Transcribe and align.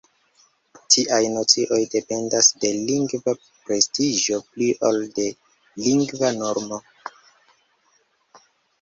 Tiaj 0.93 1.19
nocioj 1.33 1.79
dependas 1.95 2.49
de 2.65 2.73
lingva 2.89 3.37
prestiĝo 3.69 4.41
pli 4.49 4.73
ol 4.91 5.01
de 5.21 5.29
lingva 5.87 6.35
normo. 6.43 6.85